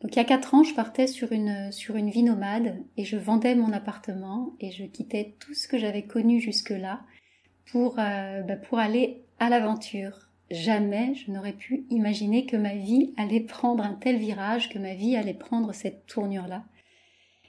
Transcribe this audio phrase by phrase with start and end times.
[0.00, 3.04] Donc il y a quatre ans, je partais sur une, sur une vie nomade et
[3.04, 7.00] je vendais mon appartement et je quittais tout ce que j'avais connu jusque-là
[7.70, 10.30] pour, euh, bah, pour aller à l'aventure.
[10.50, 14.94] Jamais je n'aurais pu imaginer que ma vie allait prendre un tel virage, que ma
[14.94, 16.64] vie allait prendre cette tournure-là.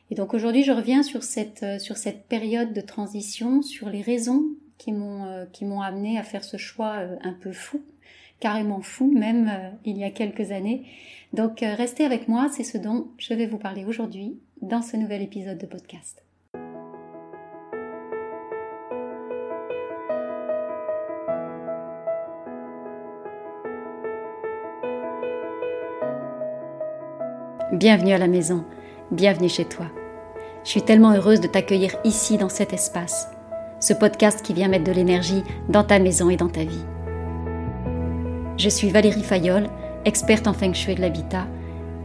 [0.10, 4.02] Et donc aujourd'hui, je reviens sur cette, euh, sur cette période de transition, sur les
[4.02, 4.44] raisons
[4.78, 7.82] qui m'ont euh, qui m'ont amené à faire ce choix un peu fou,
[8.42, 9.50] carrément fou même
[9.86, 10.84] il y a quelques années,
[11.32, 14.98] donc euh, restez avec moi, c'est ce dont je vais vous parler aujourd'hui dans ce
[14.98, 16.26] nouvel épisode de podcast.
[27.72, 28.66] Bienvenue à la maison,
[29.12, 29.86] bienvenue chez toi.
[30.66, 33.30] Je suis tellement heureuse de t'accueillir ici dans cet espace,
[33.80, 36.86] ce podcast qui vient mettre de l'énergie dans ta maison et dans ta vie.
[38.62, 39.70] Je suis Valérie Fayolle
[40.06, 41.48] experte en feng shui de l'habitat,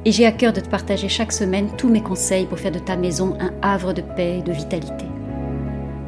[0.06, 2.78] et j'ai à cœur de te partager chaque semaine tous mes conseils pour faire de
[2.78, 5.04] ta maison un havre de paix et de vitalité.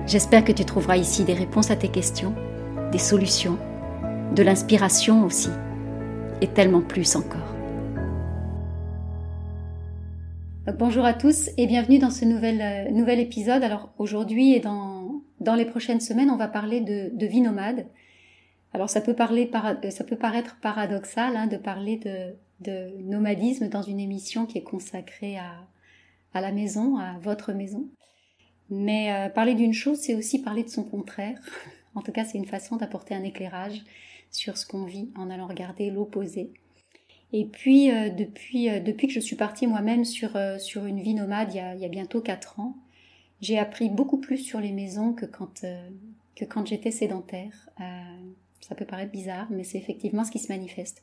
[0.07, 2.35] J'espère que tu trouveras ici des réponses à tes questions,
[2.93, 3.59] des solutions,
[4.35, 5.51] de l'inspiration aussi,
[6.41, 7.55] et tellement plus encore.
[10.79, 13.63] Bonjour à tous et bienvenue dans ce nouvel, euh, épisode.
[13.63, 15.21] Alors aujourd'hui et dans,
[15.55, 17.85] les prochaines semaines, on va parler de vie nomade.
[18.79, 21.99] Alors ça peut, parler, euh, ça peut paraître paradoxal hein, de parler
[22.61, 27.89] de, nomadisme dans une émission qui est consacrée à, la maison, à votre maison.
[28.71, 31.41] Mais euh, parler d'une chose, c'est aussi parler de son contraire.
[31.97, 33.83] en tout cas, c'est une façon d'apporter un éclairage
[34.31, 36.53] sur ce qu'on vit en allant regarder l'opposé.
[37.33, 41.85] Et puis, euh, depuis, que je suis partie moi-même sur, une vie nomade il y,
[41.85, 42.77] a, bientôt quatre ans,
[43.41, 47.71] j'ai appris beaucoup plus sur les maisons que quand j'étais sédentaire.
[48.69, 51.03] Ça peut paraître bizarre, mais c'est effectivement ce qui se manifeste.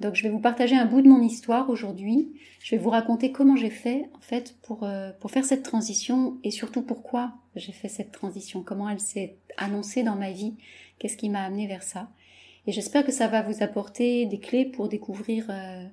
[0.00, 2.32] Donc je vais vous partager un bout de mon histoire aujourd'hui.
[2.62, 6.38] Je vais vous raconter comment j'ai fait en fait pour, euh, pour faire cette transition
[6.44, 10.54] et surtout pourquoi j'ai fait cette transition, comment elle s'est annoncée dans ma vie,
[10.98, 12.08] qu'est-ce qui m'a amené vers ça.
[12.66, 15.84] Et j'espère que ça va vous apporter des clés pour découvrir euh,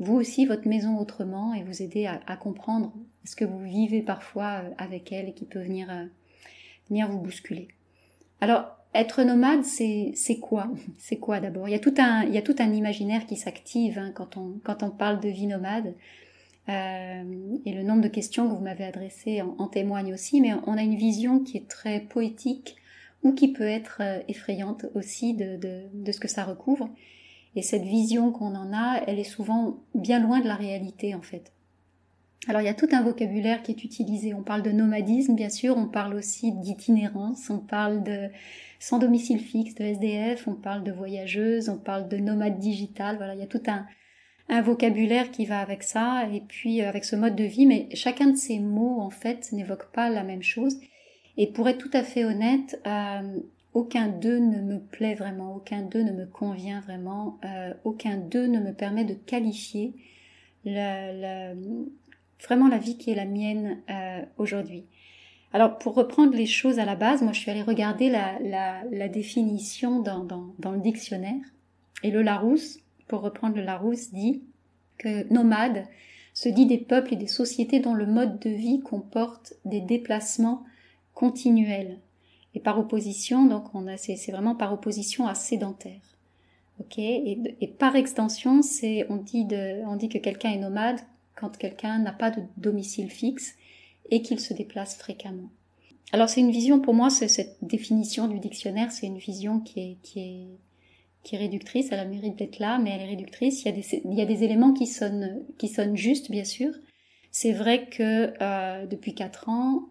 [0.00, 2.92] vous aussi votre maison autrement et vous aider à, comprendre
[3.24, 5.88] ce que vous vivez parfois euh, avec elle et qui peut venir,
[6.88, 7.68] venir vous bousculer.
[8.40, 10.68] Alors être nomade, c'est quoi?
[10.98, 11.68] C'est quoi d'abord?
[11.68, 14.36] Il, y a tout un, il y a tout un imaginaire qui s'active hein, quand,
[14.36, 15.94] on, quand on parle de vie nomade.
[16.70, 20.78] Euh, et le nombre de questions que vous m'avez adressées en, témoigne aussi, mais on
[20.78, 22.76] a une vision qui est très poétique
[23.22, 26.88] ou qui peut être euh, effrayante aussi de, de, de ce que ça recouvre.
[27.56, 31.22] Et cette vision qu'on en a, elle est souvent bien loin de la réalité en
[31.22, 31.53] fait.
[32.46, 34.34] Alors il y a tout un vocabulaire qui est utilisé.
[34.34, 38.28] On parle de nomadisme, bien sûr, on parle aussi d'itinérance, on parle de
[38.78, 43.16] sans domicile fixe, de SDF, on parle de voyageuse, on parle de nomade digital.
[43.16, 43.86] Voilà, il y a tout un,
[44.60, 47.64] vocabulaire qui va avec ça et puis euh, avec ce mode de vie.
[47.64, 50.78] Mais chacun de ces mots, en fait, n'évoque pas la même chose.
[51.38, 53.40] Et pour être tout à fait honnête, euh,
[53.72, 58.46] aucun d'eux ne me plaît vraiment, aucun d'eux ne me convient vraiment, euh, aucun d'eux
[58.46, 59.94] ne me permet de qualifier
[60.64, 61.54] le,
[62.44, 64.86] vraiment la vie qui est la mienne euh, aujourd'hui.
[65.52, 70.00] Alors pour reprendre les choses à la base, moi je suis allée regarder la, définition
[70.00, 71.44] dans, le dictionnaire
[72.02, 74.42] et le Larousse, pour reprendre le Larousse, dit
[74.98, 75.86] que nomade
[76.32, 80.64] se dit des peuples et des sociétés dont le mode de vie comporte des déplacements
[81.14, 82.00] continuels.
[82.54, 86.00] Et par opposition, donc on a c'est vraiment par opposition à sédentaire.
[86.80, 86.98] Ok?
[86.98, 89.46] Et, par extension, c'est on dit
[89.86, 90.98] on dit que quelqu'un est nomade
[91.36, 93.54] quand quelqu'un n'a pas de domicile fixe
[94.10, 95.50] et qu'il se déplace fréquemment.
[96.12, 99.80] Alors c'est une vision, pour moi, c'est cette définition du dictionnaire, c'est une vision qui
[99.80, 100.46] est, qui est,
[101.22, 103.62] qui est réductrice, elle a mérite d'être là, mais elle est réductrice.
[103.62, 106.44] Il y a des, il y a des éléments qui sonnent, qui sonnent justes, bien
[106.44, 106.72] sûr.
[107.30, 109.88] C'est vrai que euh, depuis quatre ans,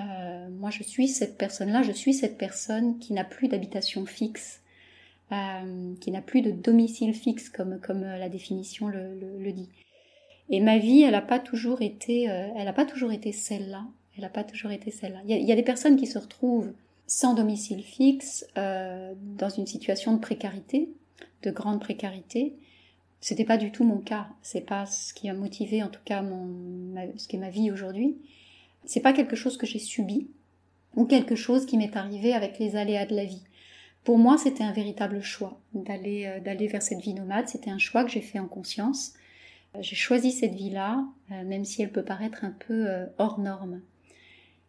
[0.00, 4.62] euh, moi je suis cette personne-là, je suis cette personne qui n'a plus d'habitation fixe,
[5.32, 9.68] euh, qui n'a plus de domicile fixe comme, comme la définition le, le, le dit.
[10.50, 13.84] Et ma vie, elle n'a pas toujours été, euh, elle a pas toujours été celle-là.
[14.16, 15.20] Elle n'a pas toujours été celle-là.
[15.26, 16.72] Il, y, a, des personnes qui se retrouvent
[17.06, 20.88] sans domicile fixe, euh, dans une situation de précarité,
[21.42, 22.54] de grande précarité.
[23.20, 24.28] C'était pas du tout mon cas.
[24.42, 27.70] C'est pas ce qui a motivé, en tout cas, mon, ce qui est ma vie
[27.70, 28.16] aujourd'hui.
[28.84, 30.28] C'est pas quelque chose que j'ai subi
[30.94, 33.42] ou quelque chose qui m'est arrivé avec les aléas de la vie.
[34.04, 37.48] Pour moi, c'était un véritable choix d'aller euh, d'aller vers cette vie nomade.
[37.48, 39.14] C'était un choix que j'ai fait en conscience.
[39.80, 43.80] J'ai choisi cette vie-là, euh, même si elle peut paraître un peu euh, hors norme.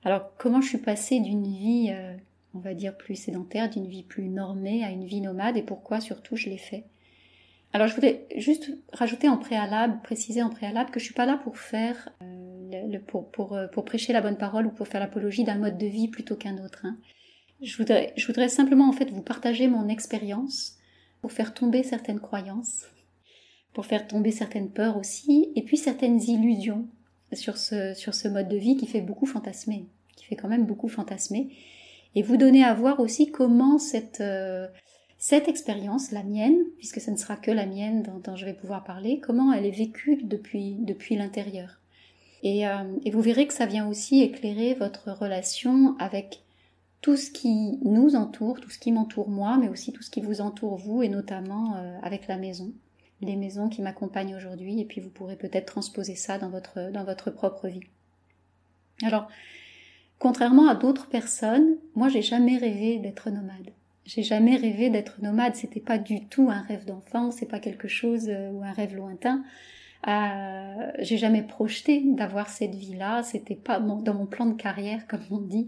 [0.03, 2.15] Alors comment je suis passée d'une vie, euh,
[2.53, 5.99] on va dire, plus sédentaire, d'une vie plus normée à une vie nomade et pourquoi
[5.99, 6.85] surtout je l'ai fait?
[7.73, 11.37] Alors je voudrais juste rajouter en préalable, préciser en préalable que je suis pas là
[11.43, 15.43] pour faire, euh, le, pour, pour, pour, prêcher la bonne parole ou pour faire l'apologie
[15.43, 16.85] d'un mode de vie plutôt qu'un autre.
[16.85, 16.97] Hein.
[17.61, 20.77] Je, voudrais, je voudrais simplement en fait vous partager mon expérience
[21.21, 22.85] pour faire tomber certaines croyances,
[23.77, 26.87] pour faire tomber certaines peurs aussi, et puis certaines illusions
[27.31, 29.85] sur ce, sur ce mode de vie qui fait beaucoup fantasmer,
[30.15, 31.49] qui fait quand même beaucoup fantasmer,
[32.15, 34.65] et vous donner à voir aussi comment cette, euh,
[35.19, 38.83] cette expérience, la mienne, puisque ce ne sera que la mienne dont, je vais pouvoir
[38.83, 41.79] parler, comment elle est vécue depuis, depuis l'intérieur.
[42.41, 46.41] Et, euh, et, vous verrez que ça vient aussi éclairer votre relation avec
[47.01, 50.21] tout ce qui nous entoure, tout ce qui m'entoure moi, mais aussi tout ce qui
[50.21, 52.73] vous entoure vous, et notamment euh, avec la maison,
[53.21, 57.03] les maisons qui m'accompagnent aujourd'hui, et puis vous pourrez peut-être transposer ça dans votre, dans
[57.03, 57.83] votre propre vie.
[59.03, 59.27] Alors,
[60.19, 63.71] contrairement à d'autres personnes, moi j'ai jamais rêvé d'être nomade.
[64.07, 65.55] J'ai jamais rêvé d'être nomade.
[65.55, 67.29] C'était pas du tout un rêve d'enfant.
[67.29, 69.43] C'est pas quelque chose euh, ou un rêve lointain.
[70.07, 73.23] Euh, j'ai jamais projeté d'avoir cette vie-là.
[73.23, 75.67] C'était pas dans mon plan de carrière, comme on dit.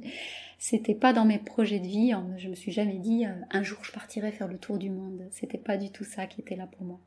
[0.58, 2.14] C'était pas dans mes projets de vie.
[2.38, 5.28] Je me suis jamais dit euh, un jour je partirai faire le tour du monde.
[5.32, 7.00] C'était pas du tout ça qui était là pour moi.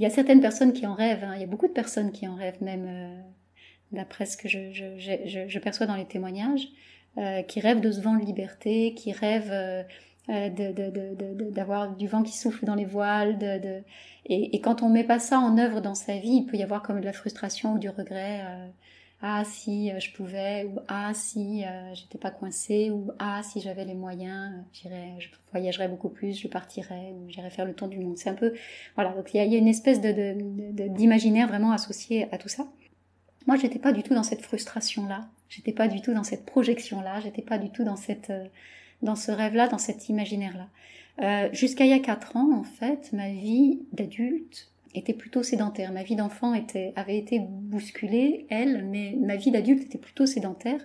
[0.00, 1.24] Il y a certaines personnes qui en rêvent.
[1.24, 1.34] Hein.
[1.34, 3.20] Il y a beaucoup de personnes qui en rêvent, même euh,
[3.92, 6.68] d'après ce que je, perçois dans les témoignages,
[7.18, 9.82] euh, qui rêvent de ce vent de liberté, qui rêvent euh,
[11.50, 13.36] d'avoir du vent qui souffle dans les voiles.
[13.36, 13.82] De,
[14.24, 16.62] et, et, quand on met pas ça en œuvre dans sa vie, il peut y
[16.62, 18.40] avoir comme de la frustration ou du regret.
[19.22, 21.64] Euh, ah si euh, je pouvais, ou ah si
[21.94, 26.48] j'étais pas coincée, ou ah si j'avais les moyens, j'irais, je voyagerais beaucoup plus, je
[26.48, 28.16] partirais, j'irais faire le tour du monde.
[28.16, 28.54] C'est un peu,
[28.94, 29.12] voilà.
[29.12, 32.66] Donc il y a, y a, une espèce de d'imaginaire vraiment associé à tout ça.
[33.46, 35.28] Moi, j'étais pas du tout dans cette frustration-là.
[35.48, 37.20] J'étais pas du tout dans cette projection-là.
[37.20, 38.32] J'étais pas du tout dans cette
[39.02, 40.68] dans ce rêve-là, dans cet imaginaire-là.
[41.22, 45.92] Euh, Jusqu'à il y a quatre ans, en fait, ma vie d'adulte était plutôt sédentaire.
[45.92, 50.84] Ma vie d'enfant était, avait été bousculée, elle, mais ma vie d'adulte était plutôt sédentaire.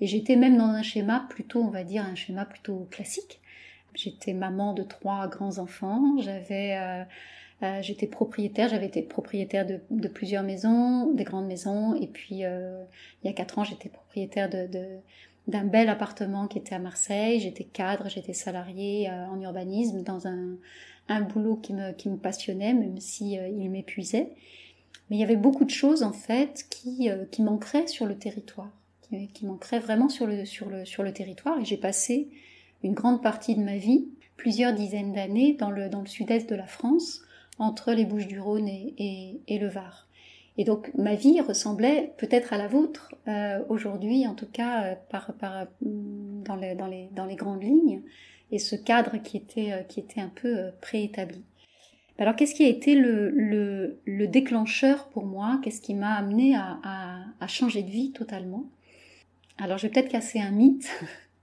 [0.00, 3.40] Et j'étais même dans un schéma plutôt, on va dire, un schéma plutôt classique.
[3.94, 7.04] J'étais maman de trois grands enfants, j'avais, euh,
[7.62, 12.44] euh, j'étais propriétaire, j'avais été propriétaire de, de, plusieurs maisons, des grandes maisons, et puis
[12.44, 12.84] euh,
[13.22, 14.86] il y a quatre ans, j'étais propriétaire de, de,
[15.48, 17.40] d'un bel appartement qui était à Marseille.
[17.40, 20.56] J'étais cadre, j'étais salarié euh, en urbanisme dans un,
[21.08, 24.34] un boulot qui me, qui me passionnait, même si euh, il m'épuisait.
[25.10, 28.16] Mais il y avait beaucoup de choses en fait qui, euh, qui manqueraient sur le
[28.16, 28.70] territoire,
[29.02, 29.46] qui, qui,
[29.80, 31.58] vraiment sur le, sur le, sur le territoire.
[31.58, 32.28] Et j'ai passé
[32.84, 34.06] une grande partie de ma vie,
[34.36, 37.22] plusieurs dizaines d'années, dans le, dans le sud-est de la France,
[37.58, 40.07] entre les Bouches-du-Rhône et, et, et le Var.
[40.58, 44.94] Et donc ma vie ressemblait peut-être à la vôtre euh, aujourd'hui, en tout cas euh,
[45.08, 48.02] par, dans, les, grandes lignes,
[48.50, 51.44] et ce cadre qui était, euh, un peu préétabli.
[52.18, 55.60] Alors qu'est-ce qui a été le, le, le déclencheur pour moi?
[55.62, 56.80] Qu'est-ce qui m'a amené à,
[57.38, 58.64] à, changer de vie totalement?
[59.58, 60.90] Alors je vais peut-être casser un mythe,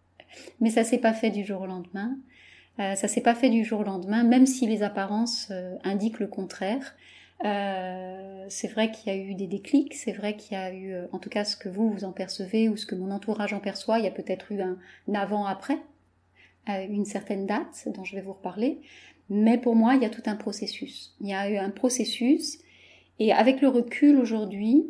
[0.59, 2.17] mais ça s'est pas fait du jour au lendemain.
[2.77, 5.49] Ça s'est pas fait du jour au lendemain, même si les apparences
[5.85, 6.97] indiquent le contraire.
[7.43, 10.93] Euh, c'est vrai qu'il y a eu des déclics, c'est vrai qu'il y a eu,
[10.93, 13.53] euh, en tout cas ce que vous vous en percevez ou ce que mon entourage
[13.53, 14.77] en perçoit, il y a peut-être eu un
[15.13, 15.79] avant-après,
[16.69, 18.79] euh, une certaine date dont je vais vous reparler,
[19.29, 21.13] mais pour moi il y a tout un processus.
[21.19, 22.59] Il y a eu un processus
[23.19, 24.85] et avec le recul aujourd'hui,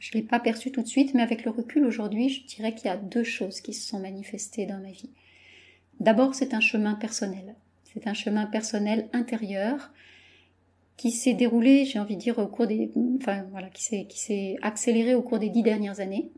[0.00, 2.86] je l'ai pas perçu tout de suite, mais avec le recul aujourd'hui, je dirais qu'il
[2.86, 5.10] y a deux choses qui se sont manifestées dans ma vie.
[6.00, 7.54] D'abord, c'est un chemin personnel.
[7.84, 9.90] C'est un chemin personnel intérieur
[10.96, 14.18] qui s'est déroulé, j'ai envie de dire, au cours des, enfin voilà, qui s'est qui
[14.18, 16.30] s'est accéléré au cours des dix dernières années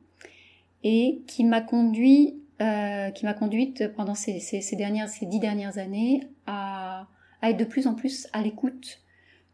[0.84, 4.40] et qui m'a conduit, euh, qui m'a conduite pendant ces,
[4.76, 7.06] dernières dix dernières années à,
[7.40, 9.00] à être de plus en plus à l'écoute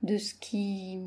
[0.03, 0.99] de ce qui,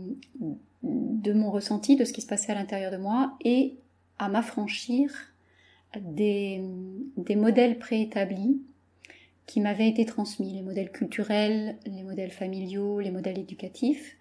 [0.84, 3.78] de mon ressenti, de ce qui se passait à l'intérieur de moi et
[4.20, 5.12] à m'affranchir
[6.00, 6.62] des,
[7.18, 8.60] des modèles préétablis
[9.48, 14.18] qui m'avaient été transmis, les modèles culturels, les modèles familiaux, les modèles éducatifs.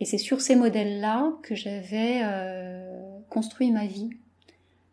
[0.00, 4.10] Et c'est sur ces modèles-là que j'avais euh, construit ma vie.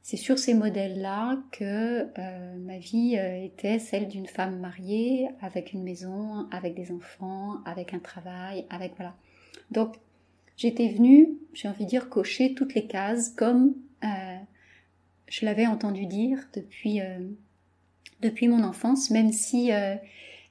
[0.04, 5.74] C'est sur ces modèles-là que euh, ma vie euh, était celle d'une femme mariée, avec
[5.74, 9.16] une maison, avec des enfants, avec un travail, avec voilà.
[9.70, 9.98] Donc
[10.56, 13.76] j'étais venue, j'ai envie de dire, cocher toutes les cases comme
[15.28, 17.00] je l'avais entendu dire depuis
[18.22, 19.96] depuis mon enfance, même si euh,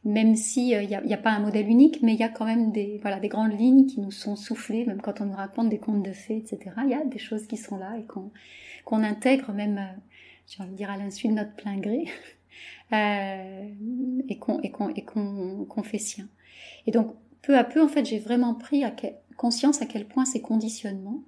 [0.04, 2.46] même si il euh, n'y a, pas un modèle unique, mais il y a quand
[2.46, 5.68] même des voilà des grandes lignes qui nous sont soufflées, même quand on nous raconte
[5.68, 6.72] des contes de fées, etc.
[6.84, 8.30] Il y a des choses qui sont là et qu'on
[8.84, 10.00] qu'on intègre même, euh,
[10.46, 12.06] j'ai envie de dire à l'insu de notre plein gré,
[14.28, 16.28] et qu'on et qu'on et qu'on qu'on fait sien.
[16.86, 18.84] Et donc peu à peu, en fait, j'ai vraiment pris
[19.36, 21.22] conscience à quel point ces conditionnements,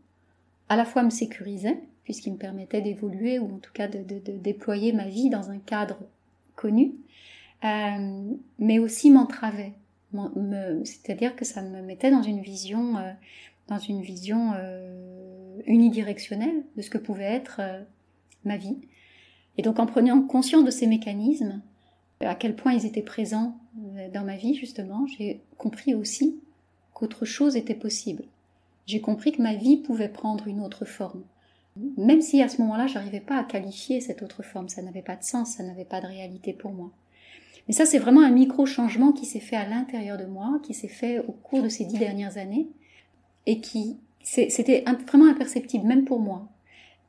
[0.69, 4.03] à la fois me sécurisaient, puisqu'ils me permettaient d'évoluer ou en tout cas de,
[4.39, 5.99] déployer ma vie dans un cadre
[6.57, 6.95] connu,
[7.65, 9.75] euh, mais aussi m'entravaient.
[10.85, 13.13] C'est-à-dire que ça me mettait dans une vision, euh,
[13.69, 17.61] dans une vision euh, unidirectionnelle de ce que pouvait être
[18.45, 18.77] ma vie.
[19.57, 21.63] Et donc en prenant conscience de ces mécanismes,
[22.21, 23.57] à quel point ils étaient présents
[24.13, 26.41] dans ma vie justement, j'ai compris aussi
[26.93, 28.25] qu'autre chose était possible.
[28.87, 31.23] J'ai compris que ma vie pouvait prendre une autre forme.
[31.97, 35.17] Même si à ce moment-là, j'arrivais pas à qualifier cette autre forme, ça n'avait pas
[35.17, 36.91] de sens, ça n'avait pas de réalité pour moi.
[37.67, 40.89] Mais ça, c'est vraiment un micro-changement qui s'est fait à l'intérieur de moi, qui s'est
[40.89, 42.69] fait au cours de ces dix dernières années,
[43.47, 46.49] et qui, c'était vraiment imperceptible, même pour moi.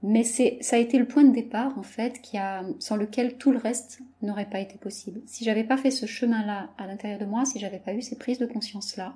[0.02, 3.52] Mais ça a été le point de départ, en fait, qui a, sans lequel tout
[3.52, 5.22] le reste n'aurait pas été possible.
[5.26, 8.18] Si j'avais pas fait ce chemin-là à l'intérieur de moi, si j'avais pas eu ces
[8.18, 9.16] prises de conscience-là,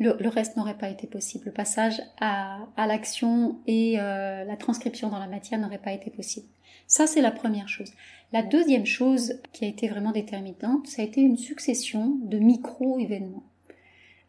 [0.00, 1.44] le, reste n'aurait pas été possible.
[1.46, 6.46] Le passage à, l'action et euh, la transcription dans la matière n'aurait pas été possible.
[6.86, 7.92] Ça, c'est la première chose.
[8.32, 13.44] La deuxième chose qui a été vraiment déterminante, ça a été une succession de micro-événements.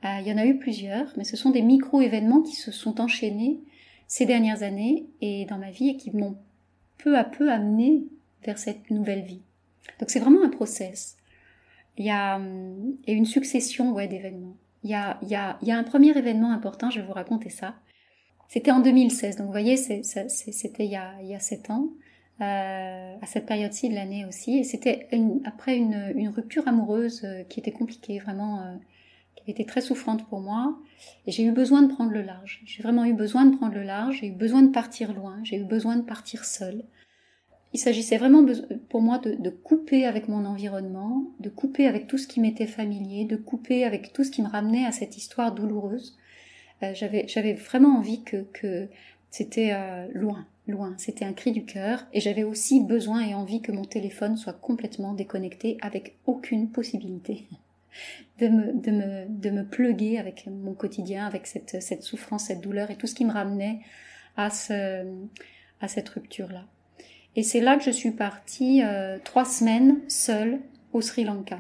[0.04, 3.00] Euh, il y en a eu plusieurs, mais ce sont des micro-événements qui se sont
[3.00, 3.60] enchaînés
[4.08, 6.36] ces dernières années et dans ma vie et qui m'ont
[6.98, 8.04] peu à peu amené
[8.44, 9.42] vers cette nouvelle vie.
[10.00, 11.18] Donc c'est vraiment un process.
[11.98, 14.58] Il y a, hum, une succession d'événements.
[14.84, 17.76] Il y a, un premier événement important, je vais vous raconter ça.
[18.48, 20.96] C'était en 2016, donc vous voyez, c'était il y
[21.36, 21.90] a, 7 ans,
[22.42, 25.08] euh, à cette période-ci de l'année aussi, et c'était
[25.46, 28.76] après une, une, rupture amoureuse euh, qui était compliquée, vraiment, euh,
[29.36, 30.78] qui avait été très souffrante pour moi,
[31.28, 32.62] et j'ai eu besoin de prendre le large.
[32.66, 35.58] J'ai vraiment eu besoin de prendre le large, j'ai eu besoin de partir loin, j'ai
[35.58, 36.84] eu besoin de partir seule.
[37.74, 38.46] Il s'agissait vraiment
[38.90, 43.24] pour moi de, couper avec mon environnement, de couper avec tout ce qui m'était familier,
[43.24, 46.18] de couper avec tout ce qui me ramenait à cette histoire douloureuse.
[46.84, 48.90] Euh, j'avais, vraiment envie que,
[49.30, 50.96] c'était euh, loin, loin.
[50.98, 52.06] C'était un cri du cœur.
[52.12, 57.46] Et j'avais aussi besoin et envie que mon téléphone soit complètement déconnecté avec aucune possibilité
[58.40, 63.16] de me, de pluguer avec mon quotidien, avec cette, souffrance, cette douleur et tout ce
[63.16, 63.80] qui me ramenait
[64.36, 66.66] à cette rupture-là.
[67.36, 70.60] Et c'est là que je suis partie euh, trois semaines seule
[70.94, 71.60] au Sri Lanka.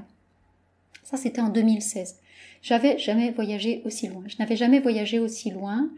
[1.04, 2.18] Ça, c'était en 2016.
[2.62, 4.24] J'avais jamais voyagé aussi loin.
[4.28, 5.90] Je n'avais jamais voyagé aussi loin.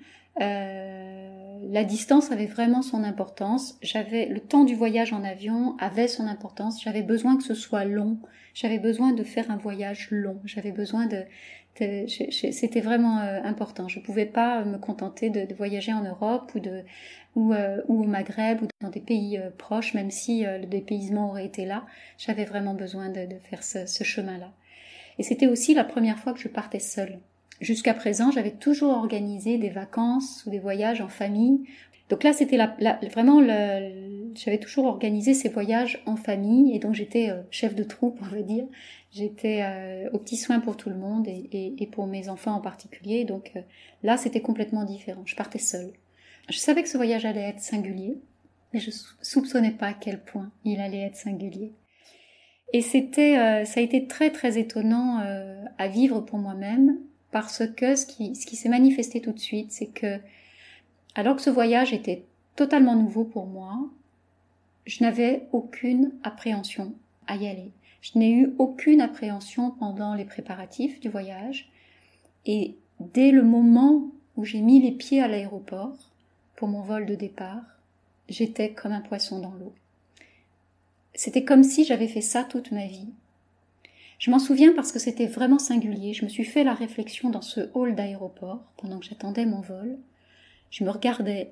[0.41, 0.92] Euh,
[1.69, 3.77] la distance avait vraiment son importance.
[3.81, 6.81] J'avais le temps du voyage en avion avait son importance.
[6.83, 8.19] J'avais besoin que ce soit long.
[8.53, 10.39] J'avais besoin de faire un voyage long.
[10.45, 11.23] J'avais besoin de,
[11.75, 13.87] c'était vraiment euh, important.
[13.87, 16.83] Je ne pouvais pas me contenter de, voyager en Europe ou de
[17.35, 21.45] ou, euh, au Maghreb ou dans des pays euh, proches, même si le dépaysement aurait
[21.45, 21.85] été là,
[22.19, 24.51] j'avais vraiment besoin de, de faire ce, ce chemin-là.
[25.17, 27.19] Et c'était aussi la première fois que je partais seule.
[27.63, 31.63] Jusqu'à présent, j'avais toujours organisé des vacances ou des voyages en famille.
[32.09, 32.75] Donc là, c'était la,
[33.09, 38.19] vraiment le, j'avais toujours organisé ces voyages en famille et donc j'étais chef de troupe,
[38.21, 38.65] on va dire.
[39.11, 42.53] J'étais euh, au petit soin pour tout le monde et, et, et pour mes enfants
[42.53, 43.23] en particulier.
[43.23, 43.53] Donc
[44.03, 45.23] là, c'était complètement différent.
[45.25, 45.93] Je partais seule.
[46.49, 48.17] Je savais que ce voyage allait être singulier,
[48.73, 48.91] mais je
[49.21, 51.71] soupçonnais pas à quel point il allait être singulier.
[52.73, 56.97] Et c'était, euh, ça a été très très étonnant euh, à vivre pour moi-même
[57.33, 60.19] parce que ce qui, s'est manifesté tout de suite, c'est que
[61.15, 62.25] alors que ce voyage était
[62.55, 63.89] totalement nouveau pour moi,
[64.85, 66.93] je n'avais aucune appréhension
[67.25, 67.71] à y aller.
[68.01, 71.71] Je n'ai eu aucune appréhension pendant les préparatifs du voyage.
[72.45, 76.11] Et dès le moment où j'ai mis les pieds à l'aéroport,
[76.55, 77.63] pour mon vol de départ,
[78.29, 79.73] j'étais comme un poisson dans l'eau.
[81.15, 83.09] C'était comme si j'avais fait ça toute ma vie.
[84.23, 86.13] Je m'en souviens parce que c'était vraiment singulier.
[86.13, 89.97] Je me suis fait la réflexion dans ce hall d'aéroport pendant que j'attendais mon vol.
[90.69, 91.51] Je me regardais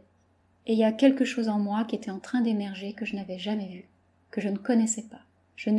[0.67, 3.17] et il y a quelque chose en moi qui était en train d'émerger que je
[3.17, 3.89] n'avais jamais vu,
[4.29, 5.19] que je ne connaissais pas.
[5.57, 5.69] Je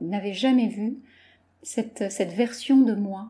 [0.00, 0.96] n'avais jamais vu
[1.62, 2.02] cette,
[2.34, 3.28] version de moi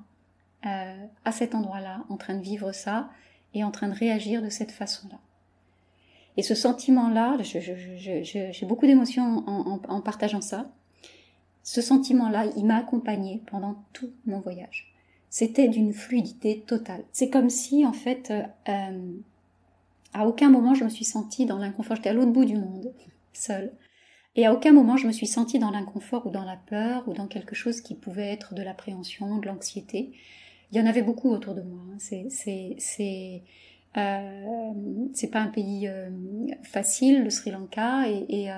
[0.65, 3.11] euh, à cet endroit-là, en train de vivre ça
[3.53, 5.19] et en train de réagir de cette façon-là.
[6.39, 10.71] Et ce sentiment-là, j'ai beaucoup d'émotions en, partageant ça.
[11.63, 14.95] Ce sentiment-là, il m'a accompagné pendant tout mon voyage.
[15.29, 17.05] C'était d'une fluidité totale.
[17.13, 18.33] C'est comme si, en fait,
[18.69, 19.19] euh,
[20.13, 21.97] à aucun moment je me suis sentie dans l'inconfort.
[21.97, 22.93] J'étais à l'autre bout du monde,
[23.33, 23.73] seule.
[24.37, 27.15] Et à aucun moment je me suis sentie dans l'inconfort ou dans la peur ou
[27.15, 30.13] dans quelque chose qui pouvait être de l'appréhension, de l'anxiété.
[30.73, 31.81] Il y en avait beaucoup autour de moi.
[31.93, 31.97] Hein.
[31.99, 32.27] C'est,
[32.79, 33.43] c'est,
[33.97, 34.73] euh,
[35.15, 36.11] c'est pas un pays euh,
[36.63, 38.49] facile, le Sri Lanka, et,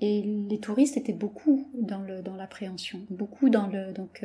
[0.00, 4.24] et, les touristes étaient beaucoup dans l'appréhension, beaucoup dans le donc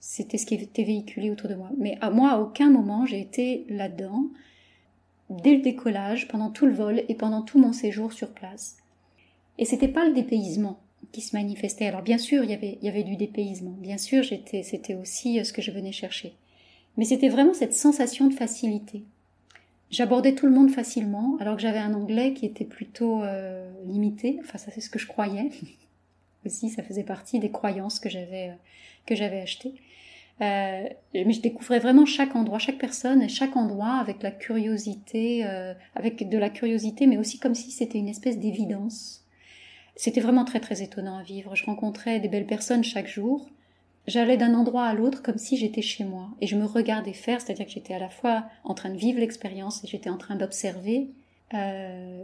[0.00, 1.70] C'était ce qui était véhiculé autour de moi.
[1.78, 4.26] Mais à moi, à aucun moment, j'ai été là-dedans,
[5.30, 8.76] dès le décollage, pendant tout le vol et pendant tout mon séjour sur place.
[9.58, 10.80] Et c'était pas le dépaysement
[11.12, 11.86] qui se manifestait.
[11.86, 13.76] Alors bien sûr, il y avait, il y avait du dépaysement.
[13.78, 16.34] Bien sûr, j'étais, c'était aussi euh, ce que je venais chercher.
[16.96, 19.04] Mais c'était vraiment cette sensation de facilité.
[19.94, 24.40] J'abordais tout le monde facilement, alors que j'avais un anglais qui était plutôt euh, limité.
[24.42, 25.50] Enfin, ça c'est ce que je croyais.
[26.44, 28.54] aussi, ça faisait partie des croyances que j'avais euh,
[29.06, 29.74] que j'avais achetées.
[30.40, 35.44] Euh, mais je découvrais vraiment chaque endroit, chaque personne et chaque endroit avec la curiosité,
[35.94, 39.24] avec de la curiosité, mais aussi comme si c'était une espèce d'évidence.
[39.94, 41.54] C'était vraiment très très étonnant à vivre.
[41.54, 43.48] Je rencontrais des belles personnes chaque jour.
[44.06, 47.40] J'allais d'un endroit à l'autre comme si j'étais chez moi et je me regardais faire,
[47.40, 50.36] c'est-à-dire que j'étais à la fois en train de vivre l'expérience et j'étais en train
[50.36, 51.10] d'observer,
[51.54, 52.22] euh,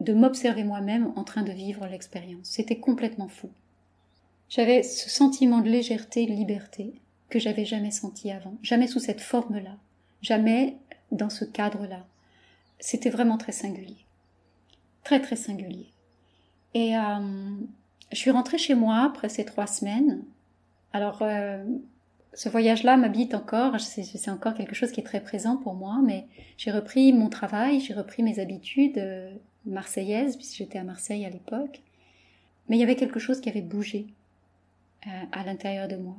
[0.00, 2.48] de m'observer moi-même en train de vivre l'expérience.
[2.48, 3.50] C'était complètement fou.
[4.48, 6.94] J'avais ce sentiment de légèreté, de liberté
[7.28, 9.76] que j'avais jamais senti avant, jamais sous cette forme-là,
[10.22, 10.78] jamais
[11.12, 12.06] dans ce cadre-là.
[12.80, 14.06] C'était vraiment très singulier,
[15.04, 15.92] très très singulier.
[16.72, 17.58] Et euh,
[18.12, 20.22] je suis rentrée chez moi après ces trois semaines.
[20.92, 21.64] Alors, euh,
[22.34, 26.26] ce voyage-là m'habite encore, c'est encore quelque chose qui est très présent pour moi, mais
[26.56, 29.30] j'ai repris mon travail, j'ai repris mes habitudes euh,
[29.66, 31.82] marseillaises, puisque j'étais à Marseille à l'époque.
[32.68, 34.06] Mais il y avait quelque chose qui avait bougé
[35.32, 36.16] à l'intérieur de moi.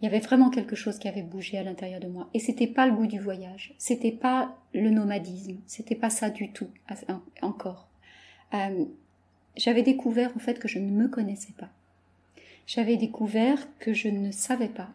[0.00, 2.28] Il y avait vraiment quelque chose qui avait bougé à l'intérieur de moi.
[2.32, 3.74] Et c'était pas le goût du voyage.
[3.76, 5.58] C'était pas le nomadisme.
[5.66, 6.70] C'était pas ça du tout,
[7.42, 7.86] encore.
[8.54, 8.86] Euh,
[9.56, 11.68] j'avais découvert, en fait, que je ne me connaissais pas.
[12.72, 14.90] J'avais découvert que je ne savais pas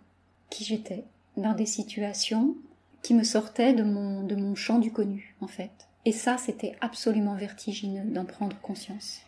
[0.50, 1.04] qui j'étais
[1.36, 2.56] dans des situations
[3.02, 5.90] qui me sortaient de mon, de mon champ du connu, en fait.
[6.06, 9.20] Et ça, c'était absolument vertigineux d'en prendre conscience.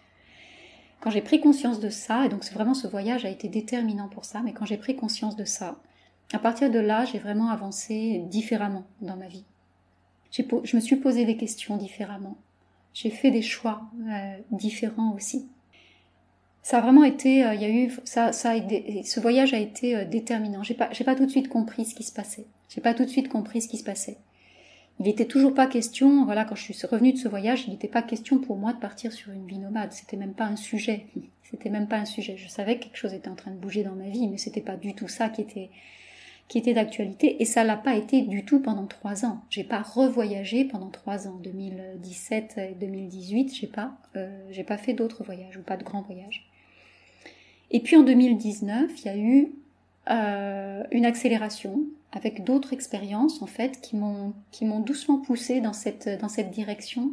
[1.02, 4.24] Quand j'ai pris conscience de ça, et donc vraiment ce voyage a été déterminant pour
[4.24, 5.82] ça, mais quand j'ai pris conscience de ça,
[6.32, 9.44] à partir de là, j'ai vraiment avancé différemment dans ma vie.
[10.32, 12.38] Je me suis posé des questions différemment.
[12.94, 15.50] J'ai fait des choix euh, différents aussi.
[16.68, 18.56] Ça a vraiment été, euh, il y a eu, ça, ça a
[19.04, 20.64] ce voyage a été euh, déterminant.
[20.64, 22.46] J'ai pas, j'ai pas tout de suite compris ce qui se passait.
[22.68, 24.18] J'ai pas tout de suite compris ce qui se passait
[25.00, 27.88] il n'était toujours pas question, voilà, quand je suis revenue de ce voyage, il n'était
[27.88, 29.92] pas question pour moi de partir sur une vie nomade.
[29.92, 31.06] C'était même pas un sujet.
[31.44, 32.36] C'était même pas un sujet.
[32.36, 34.60] Je savais que quelque chose était en train de bouger dans ma vie, mais c'était
[34.60, 35.70] pas du tout ça qui était,
[36.50, 37.42] qui était d'actualité.
[37.42, 39.40] Et ça l'a pas été du tout pendant trois ans.
[39.50, 41.40] J'ai pas revoyagé pendant trois ans.
[41.42, 46.02] 2017 et 2018, j'ai pas, euh, j'ai pas fait d'autres voyages ou pas de grands
[46.02, 46.47] voyages.
[47.72, 49.52] Et puis en 2019, il y a eu
[50.10, 51.82] euh, une accélération
[52.14, 56.50] avec d'autres expériences en fait qui m'ont qui m'ont doucement poussé dans cette dans cette
[56.50, 57.12] direction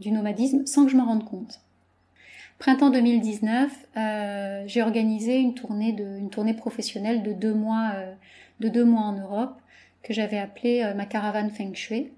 [0.00, 1.60] du nomadisme sans que je m'en rende compte.
[2.58, 8.14] Printemps 2019, euh, j'ai organisé une tournée de une tournée professionnelle de deux mois euh,
[8.60, 9.60] de deux mois en Europe
[10.02, 12.10] que j'avais appelée ma caravane Feng Shui.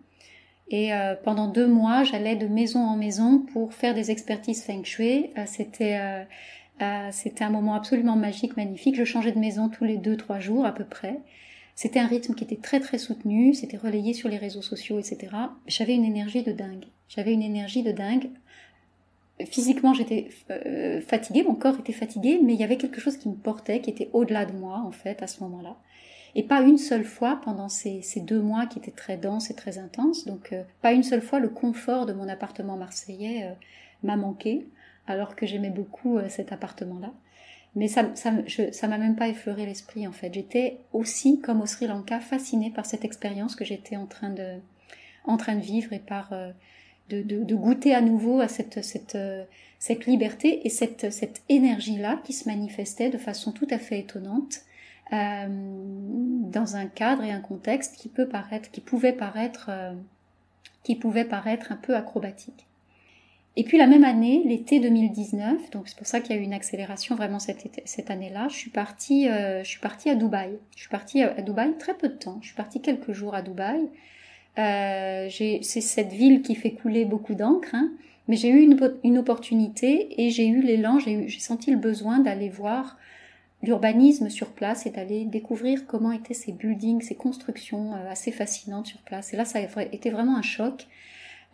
[0.71, 0.91] Et
[1.23, 5.29] pendant deux mois, j'allais de maison en maison pour faire des expertises Feng Shui.
[5.45, 6.27] c'était
[7.11, 8.97] c'était un moment absolument magique, magnifique.
[8.97, 11.21] Je changeais de maison tous les deux trois jours à peu près.
[11.75, 15.35] C'était un rythme qui était très très soutenu, c'était relayé sur les réseaux sociaux, etc.
[15.67, 16.85] J'avais une énergie de dingue.
[17.09, 18.31] J'avais une énergie de dingue.
[19.45, 23.29] Physiquement, j'étais euh, fatiguée, mon corps était fatigué, mais il y avait quelque chose qui
[23.29, 25.77] me portait, qui était au-delà de moi, en fait, à ce moment-là.
[26.37, 29.79] Et pas une seule fois pendant ces, deux mois qui étaient très denses et très
[29.79, 30.25] intenses.
[30.25, 33.55] Donc, euh, pas une seule fois le confort de mon appartement marseillais euh,
[34.05, 34.69] m'a manqué,
[35.07, 37.13] alors que j'aimais beaucoup cet appartement-là.
[37.77, 40.33] Mais ça, ça, m'a même pas effleuré l'esprit en fait.
[40.33, 44.59] J'étais aussi, comme au Sri Lanka, fascinée par cette expérience que j'étais en train de,
[45.25, 46.53] en train de vivre et par euh,
[47.11, 49.45] de, de, de, goûter à nouveau à cette, cette, euh,
[49.79, 54.61] cette liberté et cette, cette énergie-là qui se manifestait de façon tout à fait étonnante
[55.13, 59.93] euh, dans un cadre et un contexte qui peut paraître, qui pouvait paraître, euh,
[60.83, 62.67] qui pouvait paraître un peu acrobatique.
[63.57, 66.45] Et puis la même année, l'été 2019, donc c'est pour ça qu'il y a eu
[66.45, 70.59] une accélération vraiment cette, année-là, je suis partie, euh, je suis partie à Dubaï.
[70.75, 72.39] Je suis partie à, Dubaï très peu de temps.
[72.41, 73.89] Je suis partie quelques jours à Dubaï.
[74.59, 77.91] Euh, c'est cette ville qui fait couler beaucoup d'encre, hein,
[78.27, 82.49] mais j'ai eu une, une, opportunité et j'ai eu l'élan, j'ai senti le besoin d'aller
[82.49, 82.97] voir
[83.65, 88.87] l'urbanisme sur place et d'aller découvrir comment étaient ces buildings, ces constructions euh, assez fascinantes
[88.87, 89.33] sur place.
[89.33, 90.87] Et là, ça a été vraiment un choc.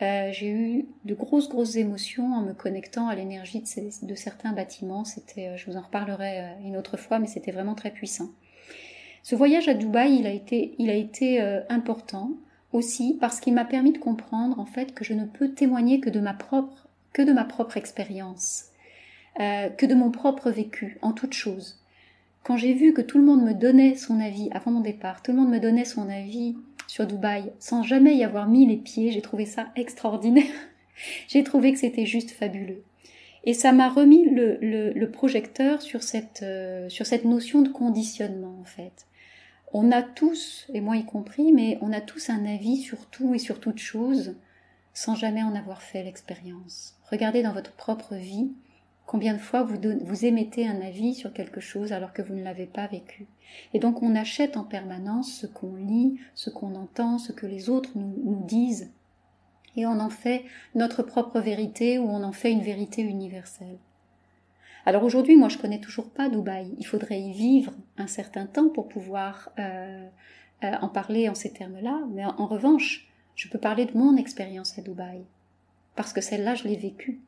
[0.03, 3.63] Euh, j'ai eu de grosses, grosses émotions en me connectant à l'énergie
[4.03, 5.05] de, certains bâtiments.
[5.05, 8.31] C'était, euh, je vous en reparlerai euh, une autre fois, mais c'était vraiment très puissant.
[9.23, 10.19] Ce voyage à Dubaï,
[10.79, 12.31] il a été, important
[12.73, 16.09] aussi parce qu'il m'a permis de comprendre en fait que je ne peux témoigner que
[16.09, 18.71] de ma propre, expérience,
[19.37, 21.85] que de mon propre vécu en toute chose.
[22.45, 25.33] quand j'ai vu que tout le monde me donnait son avis avant mon départ, tout
[25.33, 26.57] le monde me donnait son avis
[26.91, 30.53] sur Dubaï sans jamais y avoir mis les pieds, j'ai trouvé ça extraordinaire.
[31.29, 32.83] j'ai trouvé que c'était juste fabuleux.
[33.45, 38.59] Et ça m'a remis le, le, projecteur sur cette, euh, sur cette notion de conditionnement
[38.61, 39.07] en fait.
[39.73, 43.37] On a tous, et moi y compris, mais on a tous un avis sur tout
[43.37, 44.35] et sur toute chose
[44.93, 46.97] sans jamais en avoir fait l'expérience.
[47.09, 48.51] Regardez dans votre propre vie
[49.11, 52.67] combien de fois vous, émettez un avis sur quelque chose alors que vous ne l'avez
[52.67, 53.27] pas vécu?
[53.75, 57.69] Et donc on achète en permanence ce qu'on lit, ce qu'on entend, ce que les
[57.69, 58.93] autres nous, nous disent
[59.77, 60.45] et on en fait
[60.77, 63.79] notre propre vérité ou on en fait une vérité universelle.
[64.87, 66.73] Alors aujourd'hui, moi je connais toujours pas Dubaï.
[66.79, 70.07] Il faudrait y vivre un certain temps pour pouvoir euh,
[70.63, 72.01] euh, en parler en ces termes-là.
[72.13, 75.25] Mais en, revanche, je peux parler de mon expérience à Dubaï.
[75.97, 77.21] Parce que celle-là, je l'ai vécue.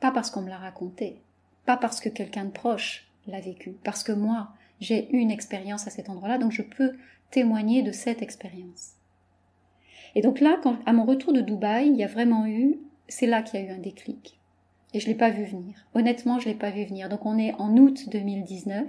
[0.00, 1.22] Pas parce qu'on me l'a racontée.
[1.68, 3.76] Pas parce que quelqu'un de proche l'a vécue.
[3.84, 4.48] Parce que moi,
[4.80, 6.96] j'ai une expérience à cet endroit-là, donc je peux
[7.30, 8.94] témoigner de cette expérience.
[10.14, 13.42] Et donc là, à mon retour de Dubaï, il y a vraiment eu, c'est là
[13.42, 14.40] qu'il y a eu un déclic.
[14.94, 15.74] Et je l'ai pas vu venir.
[15.92, 17.10] Honnêtement, je l'ai pas vu venir.
[17.10, 18.86] Donc on est en août 2019,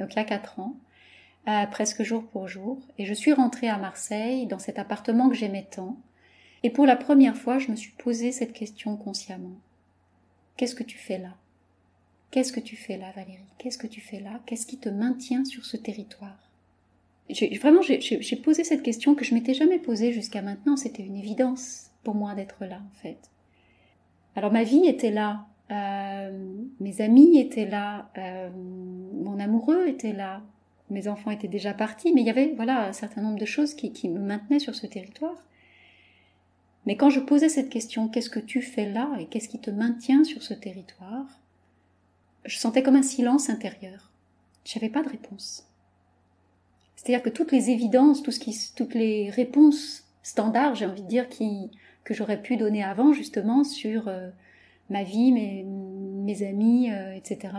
[0.00, 0.76] donc il y a quatre ans,
[1.46, 5.36] euh, presque jour pour jour, et je suis rentrée à Marseille dans cet appartement que
[5.36, 5.98] j'aimais tant.
[6.62, 9.58] Et pour la première fois, je me suis posé cette question consciemment.
[10.56, 11.34] Qu'est-ce que tu fais là?
[12.30, 13.44] Qu'est-ce que tu fais là, Valérie?
[13.58, 14.40] Qu'est-ce que tu fais là?
[14.46, 16.38] Qu'est-ce qui te maintient sur ce territoire?
[17.60, 20.76] Vraiment, j'ai posé cette question que je m'étais jamais posée jusqu'à maintenant.
[20.76, 23.18] C'était une évidence pour moi d'être là, en fait.
[24.36, 30.42] Alors ma vie était là, euh, mes amis étaient là, euh, mon amoureux était là,
[30.90, 33.74] mes enfants étaient déjà partis, mais il y avait voilà un certain nombre de choses
[33.74, 35.42] qui, qui me maintenaient sur ce territoire.
[36.84, 39.70] Mais quand je posais cette question, qu'est-ce que tu fais là et qu'est-ce qui te
[39.70, 41.26] maintient sur ce territoire,
[42.46, 44.12] je sentais comme un silence intérieur.
[44.64, 45.66] Je n'avais pas de réponse.
[46.96, 51.08] C'est-à-dire que toutes les évidences, tout ce qui, toutes les réponses standards, j'ai envie de
[51.08, 54.30] dire, que j'aurais pu donner avant, justement, sur euh,
[54.90, 57.54] ma vie, mes, amis, euh, etc.,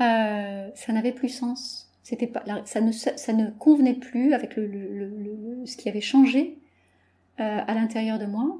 [0.00, 1.92] euh, ça n'avait plus sens.
[2.02, 6.56] C'était pas, ça ne, ça ne convenait plus avec le, ce qui avait changé
[7.36, 8.58] à l'intérieur de moi.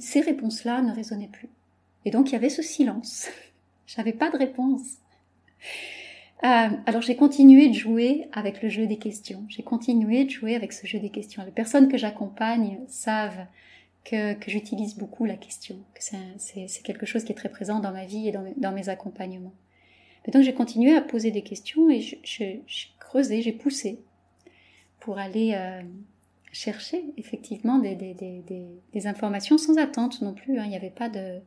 [0.00, 1.50] Ces réponses-là ne résonnaient plus.
[2.04, 3.28] Et donc il y avait ce silence.
[3.86, 4.98] J'avais pas de réponse.
[6.44, 9.44] Euh, alors j'ai continué de jouer avec le jeu des questions.
[9.48, 11.44] J'ai continué de jouer avec ce jeu des questions.
[11.44, 13.46] Les personnes que j'accompagne savent
[14.04, 16.02] que, que j'utilise beaucoup la question, que
[16.38, 19.54] c'est quelque chose qui est très présent dans ma vie et dans dans mes accompagnements.
[20.26, 22.62] Mais donc j'ai continué à poser des questions et j'ai
[22.98, 24.00] creusé, j'ai poussé
[25.00, 25.82] pour aller euh,
[26.52, 28.42] chercher effectivement des, des, des,
[28.92, 30.58] des, informations sans attente non plus.
[30.58, 30.64] Hein.
[30.64, 31.40] Il n'y avait pas de...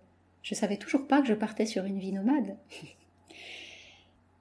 [0.46, 2.56] Je savais toujours pas que je partais sur une vie nomade.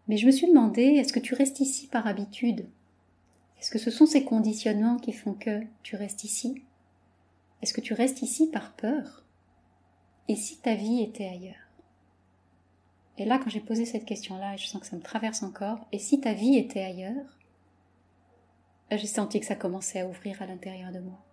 [0.07, 2.69] Mais je me suis demandé, est-ce que tu restes ici par habitude?
[3.59, 6.63] Est-ce que ce sont ces conditionnements qui font que tu restes ici?
[7.63, 9.25] Est-ce que tu restes ici par peur?
[10.29, 11.55] Et si ta vie était ailleurs?
[13.17, 15.87] Et là, quand j'ai posé cette question-là, et je sens que ça me traverse encore,
[15.91, 17.39] et si ta vie était ailleurs?
[18.91, 21.25] J'ai senti que ça commençait à ouvrir à l'intérieur de moi.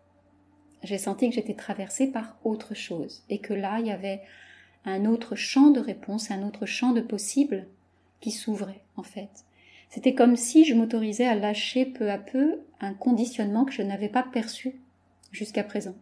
[0.82, 4.22] J'ai senti que j'étais traversée par autre chose, et que là, il y avait
[4.86, 7.68] un autre champ de réponse, un autre champ de possibles
[8.20, 9.46] qui s'ouvrait en fait.
[9.90, 14.10] C'était comme si je m'autorisais à lâcher peu à peu un conditionnement que je n'avais
[14.10, 14.80] pas perçu
[15.32, 15.96] jusqu'à présent.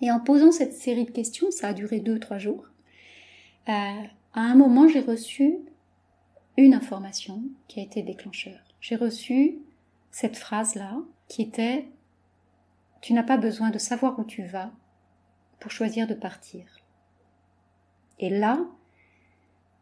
[0.00, 2.66] Et en posant cette série de questions, ça a duré deux, trois jours,
[3.68, 5.56] euh, à un moment j'ai reçu
[6.56, 8.58] une information qui a été déclencheur.
[8.80, 9.58] J'ai reçu
[10.10, 11.88] cette phrase-là qui était
[13.00, 14.70] Tu n'as pas besoin de savoir où tu vas
[15.60, 16.75] pour choisir de partir.
[18.18, 18.58] Et là,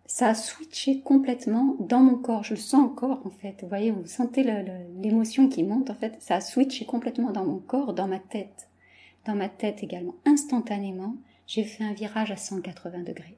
[0.07, 2.45] ça a switché complètement dans mon corps.
[2.45, 3.57] Je le sens encore en fait.
[3.63, 4.45] Vous voyez, vous sentez
[5.01, 6.17] l'émotion qui monte en fait.
[6.21, 8.69] Ça a switché complètement dans mon corps, dans ma tête.
[9.25, 10.15] Dans ma tête également.
[10.27, 11.17] Instantanément,
[11.47, 13.37] j'ai fait un virage à 180 degrés.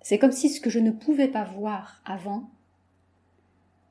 [0.00, 2.48] C'est comme si ce que je ne pouvais pas voir avant,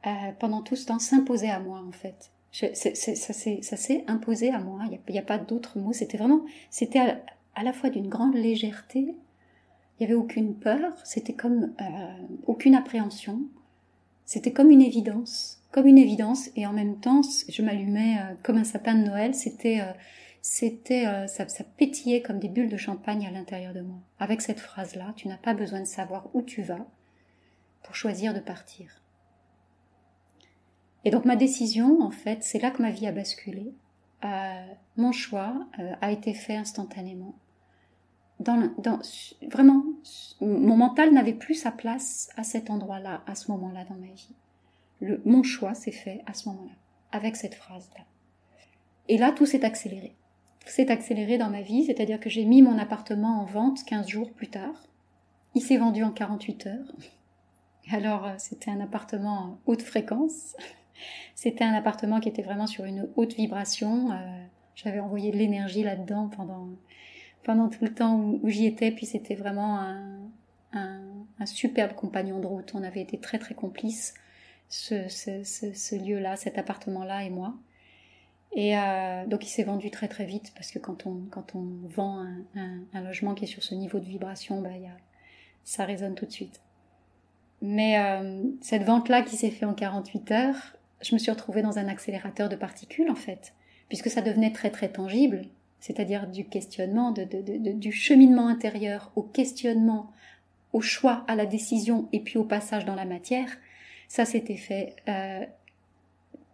[0.06, 2.32] euh, pendant tout ce temps, s'imposait à moi en fait.
[2.52, 4.84] ça s'est imposé à moi.
[4.90, 5.92] Il n'y a, pas d'autre mot.
[5.92, 7.20] C'était vraiment, c'était
[7.56, 9.16] à la fois d'une grande légèreté
[10.00, 13.42] il n'y avait aucune peur, c'était comme euh, aucune appréhension,
[14.26, 18.58] c'était comme une évidence, comme une évidence, et en même temps, je m'allumais euh, comme
[18.58, 23.74] un sapin de Noël, c'était, euh, ça pétillait comme des bulles de champagne à l'intérieur
[23.74, 23.98] de moi.
[24.20, 26.86] Avec cette phrase-là, tu n'as pas besoin de savoir où tu vas
[27.82, 29.02] pour choisir de partir.
[31.06, 33.74] Et donc ma décision, en fait, c'est là que ma vie a basculé.
[34.98, 35.68] mon choix
[36.02, 37.36] a été fait instantanément
[38.40, 38.72] dans,
[39.50, 39.84] vraiment
[40.42, 44.36] mon mental n'avait plus sa place à cet endroit-là, à ce moment-là dans ma vie.
[45.00, 46.76] Le, mon choix s'est fait à ce moment-là,
[47.12, 48.04] avec cette phrase-là.
[49.10, 50.14] Et là, tout s'est accéléré.
[50.60, 54.08] Tout s'est accéléré dans ma vie, c'est-à-dire que j'ai mis mon appartement en vente 15
[54.08, 54.88] jours plus tard.
[55.56, 56.94] Il s'est vendu en 48 heures.
[57.92, 60.56] Alors, euh, c'était un appartement haute fréquence.
[61.36, 64.12] C'était un appartement qui était vraiment sur une haute vibration.
[64.12, 64.16] Euh,
[64.76, 66.68] j'avais envoyé de l'énergie là-dedans pendant,
[67.48, 68.92] pendant tout le temps où, j'y étais.
[68.92, 70.20] Puis c'était vraiment un,
[70.74, 72.74] un, superbe compagnon de route.
[72.76, 74.14] On avait été très très complices,
[74.68, 77.56] ce, ce, lieu-là, cet appartement-là et moi.
[78.52, 81.66] Et euh, donc il s'est vendu très très vite parce que quand on, quand on
[81.88, 84.88] vend un, un, logement qui est sur ce niveau de vibration, bah, y
[85.64, 86.62] ça résonne tout de suite.
[87.62, 91.78] Mais euh, cette vente-là qui s'est faite en 48 heures, je me suis retrouvée dans
[91.78, 93.54] un accélérateur de particules en fait,
[93.88, 95.44] puisque ça devenait très très tangible,
[95.80, 100.12] c'est-à-dire du questionnement, du cheminement intérieur au questionnement,
[100.74, 103.50] au choix, à la décision et puis au passage dans la matière.
[104.08, 105.46] Ça s'était fait euh,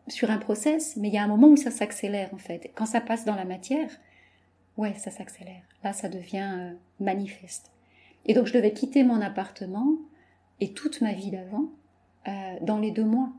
[0.08, 2.72] sur un process, mais il y a un moment où ça s'accélère en fait.
[2.76, 3.90] Quand ça passe dans la matière,
[4.78, 5.62] ouais, ça s'accélère.
[5.84, 7.72] Là, ça devient euh, manifeste.
[8.26, 9.98] Et donc je devais quitter mon appartement
[10.60, 11.66] et toute ma vie d'avant
[12.28, 12.32] euh,
[12.62, 13.30] dans les deux mois.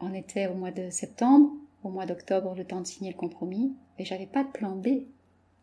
[0.00, 1.50] On était au mois de septembre,
[1.82, 4.86] au mois d'octobre, le temps de signer le compromis, et j'avais pas de plan B,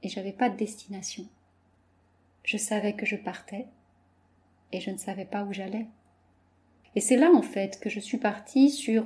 [0.03, 1.25] et j'avais pas de destination.
[2.43, 3.67] Je savais que je partais,
[4.71, 5.88] et je ne savais pas où j'allais.
[6.95, 9.06] Et c'est là, en fait, que je suis partie sur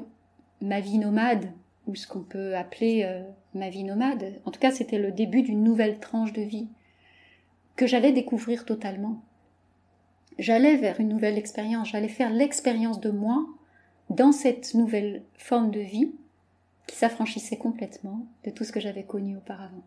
[0.62, 1.52] ma vie nomade,
[1.88, 4.39] ou ce qu'on peut appeler euh, ma vie nomade.
[4.45, 6.67] En tout cas, c'était le début d'une nouvelle tranche de vie,
[7.76, 9.21] que j'allais découvrir totalement.
[10.39, 13.45] J'allais vers une nouvelle expérience, j'allais faire l'expérience de moi
[14.10, 16.13] dans cette nouvelle forme de vie
[16.91, 19.84] qui s'affranchissait complètement de tout ce que j'avais connu auparavant.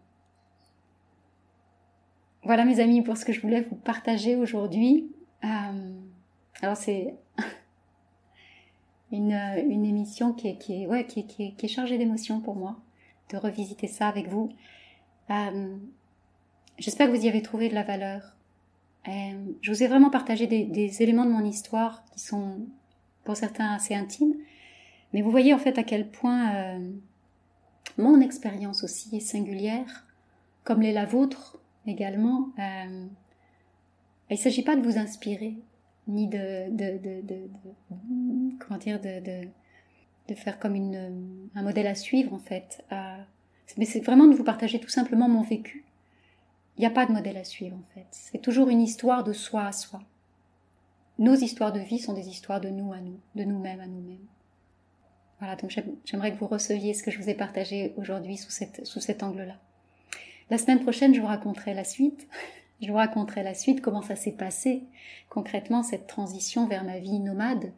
[2.45, 5.13] Voilà mes amis pour ce que je voulais vous partager aujourd'hui.
[5.45, 5.93] Euh,
[6.63, 7.15] alors c'est
[9.13, 12.77] une, émission qui est, chargée d'émotions pour moi,
[13.31, 14.49] de revisiter ça avec vous.
[15.29, 15.77] Euh,
[16.79, 18.35] J'espère que vous y avez trouvé de la valeur.
[19.09, 22.67] Euh, je vous ai vraiment partagé des, éléments de mon histoire qui sont
[23.25, 24.35] pour certains assez intimes,
[25.13, 26.91] mais vous voyez en fait à quel point euh,
[27.99, 30.07] mon expérience aussi est singulière,
[30.65, 32.49] comme l'est la vôtre également.
[32.59, 33.07] Euh,
[34.31, 35.55] il ne s'agit pas de vous inspirer,
[36.09, 36.69] ni de,
[38.59, 42.83] comment dire, de, faire comme une, un modèle à suivre en fait.
[43.77, 45.85] mais c'est vraiment de vous partager tout simplement mon vécu
[46.77, 48.07] il n'y a pas de modèle à suivre en fait.
[48.11, 50.03] C'est toujours une histoire de soi à soi.
[51.19, 54.27] Nos histoires de vie sont des histoires de nous à nous, de nous-mêmes à nous-mêmes.
[55.45, 59.01] Voilà, donc j'aimerais que vous receviez ce que je vous ai partagé aujourd'hui sous, sous
[59.01, 59.59] cet angle-là.
[60.49, 62.27] La semaine prochaine, je vous raconterai la suite.
[62.83, 64.83] Je vous raconterai la suite, comment ça s'est passé
[65.29, 67.73] concrètement cette transition vers ma vie nomade,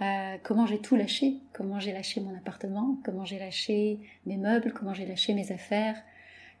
[0.00, 4.72] euh, comment j'ai tout lâché, comment j'ai lâché mon appartement, comment j'ai lâché mes meubles,
[4.72, 6.02] comment j'ai lâché mes affaires,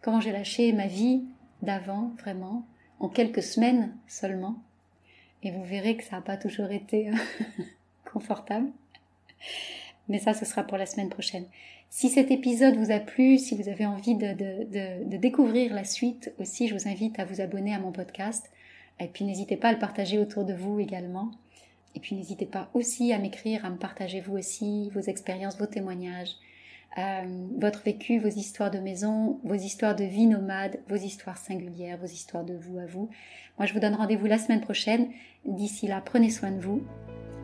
[0.02, 1.24] comment j'ai lâché ma vie,
[1.62, 2.66] d'avant, vraiment,
[3.00, 4.62] en quelques semaines seulement.
[5.42, 7.10] Et vous verrez que ça n'a pas toujours été
[8.12, 8.68] confortable.
[10.08, 11.44] Mais ça, ce sera pour la semaine prochaine.
[11.90, 16.32] Si cet épisode vous a plu, si vous avez envie de, de, découvrir la suite
[16.38, 18.50] aussi, je vous invite à vous abonner à mon podcast.
[19.00, 21.30] Et puis n'hésitez pas à le partager autour de vous également.
[21.94, 25.66] Et puis n'hésitez pas aussi à m'écrire, à me partager vous aussi vos expériences, vos
[25.66, 26.36] témoignages.
[26.96, 31.98] Euh, votre vécu, vos histoires de maison, vos histoires de vie nomade, vos histoires singulières,
[31.98, 33.08] vos histoires de vous à vous.
[33.58, 35.10] Moi, je vous donne rendez-vous la semaine prochaine.
[35.44, 36.82] D'ici là, prenez soin de vous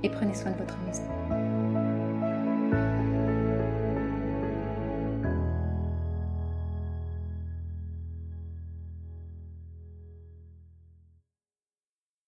[0.02, 1.43] et prenez soin de votre maison.